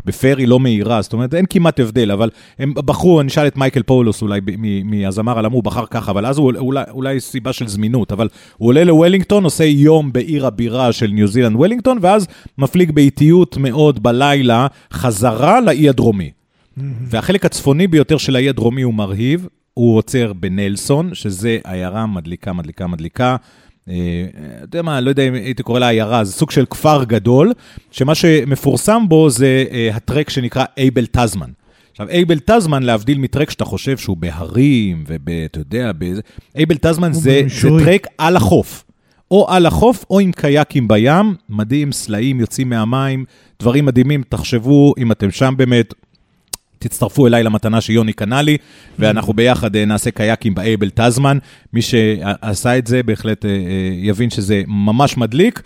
בפרי 0.04 0.46
לא 0.46 0.60
מהירה, 0.60 1.02
זאת 1.02 1.12
אומרת, 1.12 1.34
אין 1.34 1.44
כמעט 1.50 1.80
הבדל, 1.80 2.10
אבל 2.10 2.30
הם 2.58 2.72
בחרו, 2.74 3.20
אני 3.20 3.28
אשאל 3.28 3.46
את 3.46 3.56
מייקל 3.56 3.82
פאולוס 3.82 4.22
אולי 4.22 4.40
מאזמרה, 4.84 5.42
למה 5.42 5.54
הוא 5.54 5.64
בחר 5.64 5.86
ככה, 5.86 6.10
אבל 6.10 6.26
אז 6.26 6.38
הוא 6.38 6.52
אולי, 6.56 6.82
אולי 6.90 7.20
סיבה 7.20 7.52
של 7.52 7.68
זמינות, 7.68 8.12
אבל 8.12 8.28
הוא 8.56 8.68
עולה 8.68 8.84
לוולינגטון, 8.84 9.44
עושה 9.44 9.64
יום 9.64 10.12
בעיר 10.12 10.46
הבירה 10.46 10.92
של 10.92 11.06
ניו 11.06 11.28
זילנד 11.28 11.56
וולינגטון, 11.56 11.98
ואז 12.00 12.26
מפליג 12.58 12.90
באיטיות 12.90 13.56
מאוד 13.56 14.02
בלילה 14.02 14.66
חזרה 14.92 15.60
לאי 15.60 15.88
הדרומי. 15.88 16.30
והחלק 17.10 17.44
הצפוני 17.44 17.86
ביותר 17.86 18.16
של 18.16 18.36
האי 18.36 18.48
הדרומי 18.48 18.82
הוא 18.82 18.94
מרהיב, 18.94 19.46
הוא 19.78 19.96
עוצר 19.96 20.32
בנלסון, 20.32 21.14
שזה 21.14 21.58
עיירה 21.64 22.06
מדליקה, 22.06 22.52
מדליקה, 22.52 22.86
מדליקה. 22.86 23.36
אה, 23.88 23.94
אתה 24.56 24.64
יודע 24.64 24.82
מה, 24.82 25.00
לא 25.00 25.08
יודע 25.08 25.22
אם 25.28 25.34
הייתי 25.34 25.62
קורא 25.62 25.78
לה 25.78 25.88
עיירה, 25.88 26.24
זה 26.24 26.32
סוג 26.32 26.50
של 26.50 26.64
כפר 26.70 27.04
גדול, 27.04 27.52
שמה 27.90 28.14
שמפורסם 28.14 29.02
בו 29.08 29.30
זה 29.30 29.64
אה, 29.70 29.90
הטרק 29.94 30.30
שנקרא 30.30 30.64
אייבל 30.78 31.06
טזמן. 31.06 31.50
עכשיו, 31.90 32.08
אייבל 32.08 32.38
טזמן, 32.38 32.82
להבדיל 32.82 33.18
מטרק 33.18 33.50
שאתה 33.50 33.64
חושב 33.64 33.96
שהוא 33.96 34.16
בהרים 34.16 35.04
וב... 35.06 35.30
אתה 35.44 35.58
יודע, 35.58 35.92
באיזה... 35.92 36.20
אייבל 36.56 36.76
טזמן 36.76 37.12
זה, 37.12 37.42
זה. 37.46 37.68
טרק 37.68 38.06
על 38.18 38.36
החוף. 38.36 38.84
או 39.30 39.46
על 39.48 39.66
החוף 39.66 40.04
או 40.10 40.20
עם 40.20 40.32
קייקים 40.32 40.88
בים, 40.88 41.34
מדהים, 41.48 41.92
סלעים 41.92 42.40
יוצאים 42.40 42.68
מהמים, 42.68 43.24
דברים 43.60 43.84
מדהימים, 43.84 44.22
תחשבו, 44.28 44.94
אם 44.98 45.12
אתם 45.12 45.30
שם 45.30 45.54
באמת, 45.56 45.94
תצטרפו 46.88 47.26
אליי 47.26 47.42
למתנה 47.42 47.80
שיוני 47.80 48.12
קנה 48.12 48.42
לי, 48.42 48.56
ואנחנו 48.98 49.32
ביחד 49.32 49.76
אה, 49.76 49.84
נעשה 49.84 50.10
קייקים 50.10 50.54
באייבל 50.54 50.90
טזמן. 50.90 51.38
מי 51.72 51.82
שעשה 51.82 52.78
את 52.78 52.86
זה 52.86 53.02
בהחלט 53.02 53.44
אה, 53.44 53.50
אה, 53.50 53.56
יבין 53.94 54.30
שזה 54.30 54.62
ממש 54.66 55.16
מדליק. 55.16 55.62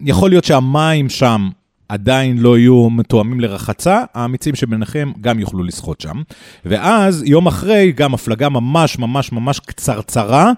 יכול 0.00 0.30
להיות 0.30 0.44
שהמים 0.44 1.08
שם 1.08 1.48
עדיין 1.88 2.38
לא 2.38 2.58
יהיו 2.58 2.90
מתואמים 2.90 3.40
לרחצה, 3.40 4.02
האמיצים 4.14 4.54
שביניכם 4.54 5.12
גם 5.20 5.40
יוכלו 5.40 5.62
לשחות 5.64 6.00
שם. 6.00 6.22
ואז, 6.64 7.22
יום 7.26 7.46
אחרי, 7.46 7.92
גם 7.92 8.14
הפלגה 8.14 8.48
ממש 8.48 8.98
ממש 8.98 9.32
ממש 9.32 9.60
קצרצרה, 9.60 10.52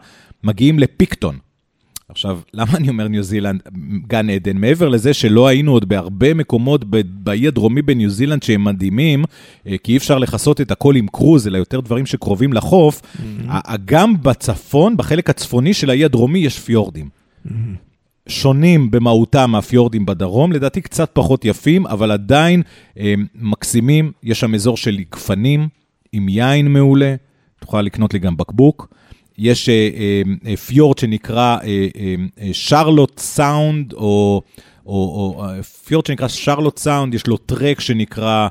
מגיעים 0.45 0.79
לפיקטון. 0.79 1.46
עכשיו, 2.17 2.39
למה 2.55 2.73
אני 2.75 2.89
אומר 2.89 3.09
ניו 3.09 3.23
זילנד, 3.23 3.61
גן 4.07 4.31
עדן? 4.31 4.57
מעבר 4.57 4.89
לזה 4.89 5.15
שלא 5.15 5.47
היינו 5.47 5.73
עוד 5.73 5.89
בהרבה 5.89 6.35
מקומות 6.35 6.85
באי 7.25 7.49
הדרומי 7.49 7.83
בניו 7.83 8.11
זילנד 8.11 8.43
שהם 8.43 8.65
מדהימים, 8.65 9.25
אה, 9.67 9.79
כי 9.79 9.93
אי 9.93 9.97
אפשר 9.97 10.19
לכסות 10.19 10.61
את 10.61 10.71
הכל 10.71 10.97
עם 10.97 11.07
קרוז, 11.13 11.47
אלא 11.47 11.59
יותר 11.59 11.81
דברים 11.81 12.07
שקרובים 12.07 12.53
לחוף, 12.53 13.03
ה- 13.49 13.77
גם 13.85 14.23
בצפון, 14.23 14.97
בחלק 14.97 15.31
הצפוני 15.31 15.75
של 15.75 15.91
האי 15.91 16.05
הדרומי, 16.05 16.39
יש 16.39 16.59
פיורדים. 16.59 17.09
שונים 18.29 18.91
במהותם 18.91 19.51
מהפיורדים 19.51 20.07
בדרום, 20.07 20.53
לדעתי 20.53 20.81
קצת 20.81 21.11
פחות 21.13 21.45
יפים, 21.45 21.87
אבל 21.87 22.11
עדיין 22.11 22.63
אה, 22.99 23.15
מקסימים. 23.35 24.13
יש 24.23 24.41
שם 24.41 24.55
אזור 24.55 24.77
של 24.77 24.99
גפנים 25.13 25.69
עם 26.13 26.29
יין 26.29 26.73
מעולה, 26.73 27.15
תוכל 27.61 27.83
לקנות 27.83 28.15
לי 28.15 28.19
גם 28.21 28.37
בקבוק. 28.37 28.89
יש 29.39 29.69
פיורד 30.67 30.99
שנקרא 30.99 31.57
אה, 31.63 31.87
אה, 31.97 32.15
אה, 32.41 32.49
שרלוט 32.53 33.19
סאונד, 33.19 33.93
או, 33.93 34.43
או, 34.87 34.93
או 35.39 35.63
פיורד 35.87 36.07
שנקרא 36.07 36.29
שרלוט 36.29 36.79
סאונד, 36.79 37.15
יש 37.15 37.27
לו 37.27 37.37
טרק 37.37 37.81
שנקרא 37.81 38.49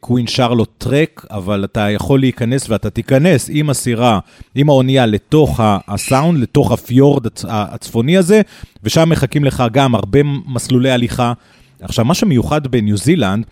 קווין 0.00 0.26
שרלוט 0.26 0.70
טרק, 0.78 1.26
אבל 1.30 1.64
אתה 1.64 1.90
יכול 1.90 2.20
להיכנס 2.20 2.70
ואתה 2.70 2.90
תיכנס 2.90 3.50
עם 3.52 3.70
הסירה, 3.70 4.18
עם 4.54 4.68
האונייה 4.68 5.06
לתוך 5.06 5.60
הסאונד, 5.62 6.40
לתוך 6.40 6.72
הפיורד 6.72 7.26
הצ- 7.26 7.46
הצפוני 7.48 8.16
הזה, 8.16 8.40
ושם 8.82 9.08
מחכים 9.08 9.44
לך 9.44 9.64
גם 9.72 9.94
הרבה 9.94 10.18
מסלולי 10.46 10.90
הליכה. 10.90 11.32
עכשיו, 11.80 12.04
מה 12.04 12.14
שמיוחד 12.14 12.66
בניו 12.66 12.96
זילנד, 12.96 13.46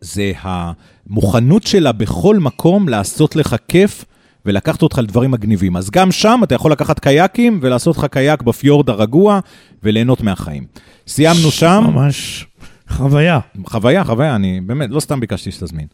זה 0.00 0.32
המוכנות 0.40 1.66
שלה 1.66 1.92
בכל 1.92 2.36
מקום 2.38 2.88
לעשות 2.88 3.36
לך 3.36 3.56
כיף 3.68 4.04
ולקחת 4.46 4.82
אותך 4.82 4.98
לדברים 4.98 5.30
מגניבים. 5.30 5.76
אז 5.76 5.90
גם 5.90 6.12
שם 6.12 6.40
אתה 6.42 6.54
יכול 6.54 6.72
לקחת 6.72 6.98
קייקים 6.98 7.58
ולעשות 7.62 7.96
לך 7.96 8.06
קייק 8.10 8.42
בפיורד 8.42 8.90
הרגוע 8.90 9.40
וליהנות 9.82 10.20
מהחיים. 10.20 10.64
סיימנו 11.06 11.50
שם, 11.50 11.84
ממש 11.86 12.46
חוויה. 12.88 13.40
חוויה, 13.64 14.04
חוויה, 14.04 14.34
אני 14.36 14.60
באמת, 14.60 14.90
לא 14.90 15.00
סתם 15.00 15.20
ביקשתי 15.20 15.50
שתזמין. 15.50 15.86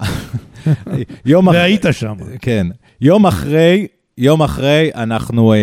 יום 1.26 1.48
אחרי, 1.48 1.60
והיית 1.60 1.84
שם. 1.92 2.14
כן, 2.40 2.66
יום 3.00 3.26
אחרי, 3.26 3.86
יום 4.18 4.42
אחרי 4.42 4.90
אנחנו 4.94 5.52
אה, 5.52 5.58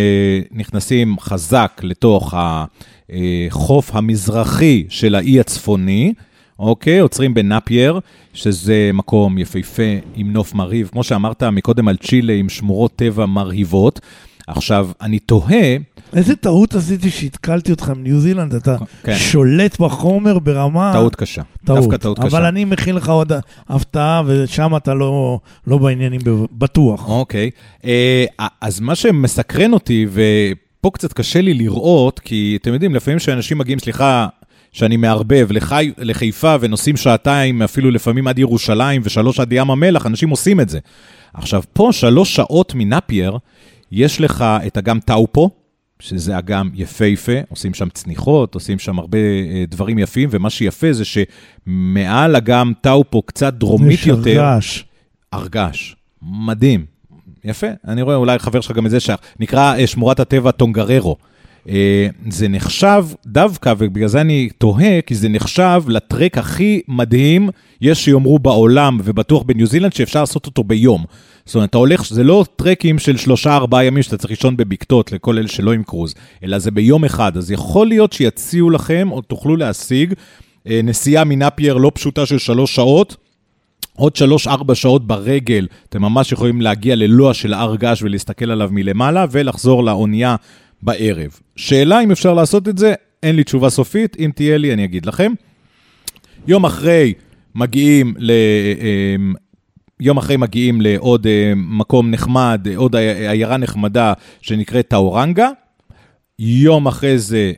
נכנסים 0.52 1.20
חזק 1.20 1.82
לתוך 1.84 2.34
החוף 2.38 3.96
המזרחי 3.96 4.86
של 4.90 5.16
האי 5.16 5.40
הצפוני, 5.40 6.14
אוקיי? 6.62 7.00
עוצרים 7.00 7.34
בנאפייר, 7.34 8.00
שזה 8.34 8.92
מקום 8.94 9.38
יפהפה 9.38 9.84
עם 10.16 10.34
נוף 10.34 10.54
מרהיב, 10.54 10.90
כמו 10.92 11.04
שאמרת 11.04 11.44
מקודם 11.44 11.88
על 11.88 11.98
צ'ילה 11.98 12.34
עם 12.34 12.50
שמורות 12.50 12.96
טבע 12.96 13.26
מרהיבות. 13.26 14.00
עכשיו, 14.48 14.90
אני 15.02 15.20
תוהה, 15.20 15.78
איזה 16.14 16.36
טעות 16.36 16.76
עשיתי 16.76 17.10
שהתקלתי 17.10 17.72
אותך 17.72 17.90
מניו 17.90 18.20
זילנד, 18.20 18.56
אתה 18.56 18.76
כן. 19.04 19.16
שולט 19.16 19.80
בחומר 19.80 20.40
ברמה... 20.40 20.92
טעות 20.94 21.16
קשה. 21.16 21.42
טעות. 21.66 21.80
דווקא 21.80 21.98
טעות 21.98 22.20
קשה. 22.20 22.28
אבל 22.28 22.46
אני 22.46 22.66
מכין 22.66 22.96
לך 22.96 23.10
עוד 23.10 23.32
הפתעה, 23.70 24.22
ושם 24.26 24.76
אתה 24.76 24.94
לא, 24.94 25.40
לא 25.68 25.78
בעניינים 25.78 26.22
בטוח. 26.52 27.10
אוקיי. 27.10 27.50
אה, 27.86 28.26
אז 28.62 28.80
מה 28.80 28.96
שמסקרן 28.96 29.74
אותי, 29.74 30.06
ופה 30.12 30.90
קצת 30.94 31.14
קשה 31.14 31.42
לי 31.42 31.54
לראות, 31.54 32.20
כי 32.20 32.58
אתם 32.62 32.74
יודעים, 32.74 32.96
לפעמים 32.96 33.20
שאנשים 33.20 33.58
מגיעים, 33.58 33.80
סליחה, 33.80 34.28
שאני 34.72 34.98
מערבב, 34.98 35.48
לחי, 35.52 35.92
לחיפה 35.98 36.56
ונוסעים 36.60 36.98
שעתיים, 36.98 37.62
אפילו 37.62 37.92
לפעמים 37.92 38.28
עד 38.28 38.40
ירושלים 38.40 39.02
ושלוש 39.06 39.40
עד 39.40 39.54
ים 39.54 39.72
המלח, 39.72 40.06
אנשים 40.06 40.30
עושים 40.30 40.60
את 40.60 40.70
זה. 40.70 40.80
עכשיו, 41.34 41.64
פה 41.74 41.90
שלוש 41.92 42.36
שעות 42.36 42.74
מנאפייר, 42.76 43.38
יש 43.92 44.22
לך 44.22 44.46
את 44.68 44.78
אגם 44.78 45.00
טאופו, 45.00 45.50
שזה 46.00 46.38
אגם 46.38 46.70
יפהפה, 46.74 47.32
עושים 47.50 47.74
שם 47.74 47.90
צניחות, 47.90 48.56
עושים 48.56 48.80
שם 48.80 49.00
הרבה 49.00 49.18
אה, 49.18 49.64
דברים 49.68 50.00
יפים, 50.00 50.30
ומה 50.32 50.50
שיפה 50.50 50.94
זה 50.94 51.04
שמעל 51.06 52.36
אגם 52.36 52.74
טאופו, 52.82 53.22
קצת 53.22 53.54
דרומית 53.54 54.00
יש 54.00 54.08
יותר, 54.08 54.44
הרגש. 54.44 54.86
הרגש. 55.32 55.96
מדהים. 56.22 56.86
יפה, 57.44 57.68
אני 57.88 58.02
רואה 58.02 58.16
אולי 58.16 58.40
חבר 58.40 58.62
שלך 58.62 58.76
גם 58.76 58.86
את 58.86 58.92
זה 58.92 59.00
שייך. 59.00 59.20
נקרא 59.40 59.76
אה, 59.76 59.88
שמורת 59.88 60.20
הטבע 60.20 60.52
טונגררו. 60.52 61.16
אה, 61.70 62.08
זה 62.30 62.48
נחשב 62.48 63.06
דווקא, 63.26 63.74
ובגלל 63.78 64.08
זה 64.08 64.22
אני 64.22 64.50
תוהה, 64.58 65.02
כי 65.02 65.16
זה 65.16 65.30
נחשב 65.30 65.84
לטרק 65.88 66.38
הכי 66.38 66.82
מדהים, 66.88 67.50
יש 67.82 68.06
שיאמרו 68.06 68.40
בעולם, 68.40 68.98
ובטוח 69.04 69.44
בניו 69.44 69.68
זילנד, 69.68 69.94
שאפשר 69.94 70.20
לעשות 70.20 70.46
אותו 70.46 70.64
ביום. 70.64 71.06
זאת 71.46 71.56
אומרת, 71.56 71.70
אתה 71.70 71.78
הולך, 71.78 72.06
זה 72.10 72.24
לא 72.24 72.46
טרקים 72.56 73.00
של 73.00 73.18
שלושה, 73.18 73.56
ארבעה 73.56 73.86
ימים 73.86 74.04
שאתה 74.04 74.18
צריך 74.18 74.32
לישון 74.32 74.58
בבקתות 74.58 75.12
לכל 75.12 75.38
אלה 75.38 75.48
שלא 75.48 75.74
עם 75.74 75.84
קרוז, 75.84 76.14
אלא 76.44 76.60
זה 76.60 76.72
ביום 76.72 77.06
אחד. 77.06 77.38
אז 77.38 77.52
יכול 77.52 77.88
להיות 77.88 78.14
שיציעו 78.14 78.70
לכם, 78.70 79.08
או 79.12 79.22
תוכלו 79.22 79.56
להשיג, 79.56 80.14
אה, 80.68 80.80
נסיעה 80.84 81.24
מנאפייר 81.24 81.78
לא 81.78 81.92
פשוטה 81.96 82.26
של 82.26 82.38
שלוש 82.38 82.76
שעות, 82.76 83.16
עוד 83.96 84.16
שלוש-ארבע 84.16 84.76
שעות 84.76 85.08
ברגל, 85.08 85.68
אתם 85.90 86.02
ממש 86.02 86.32
יכולים 86.32 86.62
להגיע 86.62 86.96
ללוע 86.96 87.34
של 87.34 87.54
הר 87.54 87.76
געש 87.76 88.02
ולהסתכל 88.02 88.52
עליו 88.52 88.70
מלמעלה, 88.72 89.26
ולחזור 89.32 89.84
לאונייה 89.84 90.36
בערב. 90.84 91.40
שאלה 91.56 92.04
אם 92.04 92.12
אפשר 92.12 92.34
לעשות 92.34 92.68
את 92.68 92.78
זה, 92.78 92.94
אין 93.24 93.36
לי 93.36 93.44
תשובה 93.44 93.70
סופית, 93.70 94.18
אם 94.20 94.32
תהיה 94.36 94.58
לי 94.58 94.74
אני 94.74 94.86
אגיד 94.86 95.06
לכם. 95.06 95.34
יום 96.48 96.66
אחרי 96.66 97.14
מגיעים 97.56 98.14
ל... 98.18 98.32
אמ, 98.82 99.34
יום 100.00 100.18
אחרי 100.18 100.38
מגיעים 100.38 100.82
לעוד 100.82 101.28
אה, 101.28 101.54
מקום 101.56 102.12
נחמד, 102.12 102.68
עוד 102.76 102.96
עיירה 102.96 103.58
נחמדה 103.58 104.14
שנקראת 104.42 104.88
טאורנגה. 104.88 105.50
יום 106.40 106.88
אחרי 106.88 107.18
זה 107.18 107.38
אה, 107.38 107.52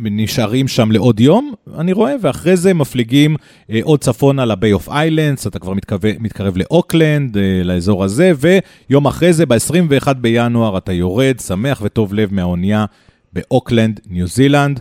נשארים 0.00 0.68
שם 0.68 0.92
לעוד 0.92 1.20
יום, 1.20 1.52
אני 1.78 1.92
רואה, 1.92 2.14
ואחרי 2.22 2.56
זה 2.56 2.74
מפליגים 2.74 3.36
אה, 3.70 3.80
עוד 3.82 4.00
צפונה 4.00 4.44
לביי 4.44 4.72
אוף 4.72 4.88
איילנדס, 4.88 5.46
אתה 5.46 5.58
כבר 5.58 5.74
מתקרב, 5.74 6.00
מתקרב 6.20 6.56
לאוקלנד, 6.56 7.36
אה, 7.36 7.60
לאזור 7.64 8.04
הזה, 8.04 8.32
ויום 8.38 9.06
אחרי 9.06 9.32
זה, 9.32 9.46
ב-21 9.46 10.12
בינואר, 10.12 10.78
אתה 10.78 10.92
יורד, 10.92 11.40
שמח 11.40 11.80
וטוב 11.84 12.14
לב 12.14 12.34
מהאונייה 12.34 12.84
באוקלנד, 13.32 14.00
ניו 14.10 14.26
זילנד. 14.26 14.80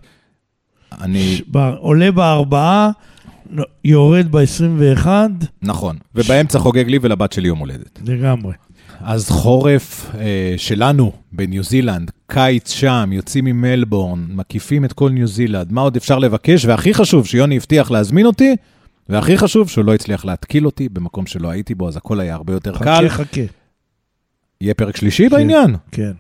אני... 1.02 1.42
ב- 1.52 1.58
עולה 1.58 2.12
בארבעה, 2.12 2.92
יורד 3.84 4.28
ב-21, 4.32 5.08
נכון, 5.62 5.98
ובאמצע 6.16 6.60
חוגג 6.60 6.88
לי 6.88 7.00
ולבת 7.02 7.32
שלי 7.32 7.48
יום 7.48 7.60
הולדת. 7.60 8.00
לגמרי. 8.06 8.54
אז 9.01 9.30
חורף 9.30 10.16
אה, 10.16 10.54
שלנו 10.58 11.12
בניו 11.32 11.63
זילנד, 11.63 12.12
קיץ 12.27 12.72
שם, 12.72 13.10
יוצאים 13.13 13.46
ממלבורן, 13.46 14.25
מקיפים 14.30 14.86
את 14.86 14.94
כל 14.94 15.10
ניו 15.10 15.27
זילנד, 15.27 15.72
מה 15.72 15.82
עוד 15.82 15.96
אפשר 15.96 16.20
לבקש? 16.20 16.66
והכי 16.66 16.94
חשוב, 16.94 17.25
שיוני 17.27 17.58
הבטיח 17.58 17.92
להזמין 17.92 18.25
אותי, 18.25 18.56
והכי 19.10 19.38
חשוב, 19.38 19.70
שהוא 19.70 19.86
לא 19.86 19.94
הצליח 19.94 20.25
להתקיל 20.25 20.66
אותי 20.66 20.89
במקום 20.89 21.25
שלא 21.25 21.50
הייתי 21.50 21.75
בו, 21.75 21.88
אז 21.88 21.98
הכל 21.98 22.20
היה 22.20 22.36
הרבה 22.36 22.54
יותר 22.54 22.77
קל. 22.77 23.10
חכה, 23.10 23.24
חכה. 23.24 23.42
יהיה 24.62 24.74
פרק 24.74 24.98
שלישי 24.98 25.30
בעניין? 25.30 25.75
כן. 25.92 26.12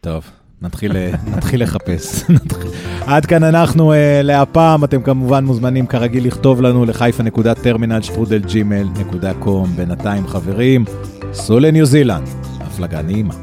טוב, 0.00 0.30
נתחיל, 0.62 0.96
אה, 0.96 1.10
נתחיל 1.36 1.62
לחפש. 1.62 2.24
עד 3.06 3.26
כאן 3.26 3.44
אנחנו 3.44 3.92
אה, 3.92 4.20
להפעם, 4.22 4.84
אתם 4.84 5.02
כמובן 5.02 5.44
מוזמנים 5.44 5.86
כרגיל 5.86 6.26
לכתוב 6.26 6.60
לנו 6.62 6.84
לחיפה.טרמינל 6.84 8.02
שטרודל 8.02 8.38
ג'ימל 8.38 8.88
נקודה 9.00 9.34
קום. 9.34 9.68
בינתיים 9.76 10.26
חברים, 10.26 10.84
סעו 11.32 11.58
לניו 11.58 11.86
זילנד, 11.86 12.28
הפלגה 12.60 13.02
נעימה. 13.02 13.34